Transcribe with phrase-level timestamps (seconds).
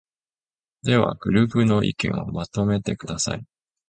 [0.81, 3.45] では、グループの意見をまとめてください。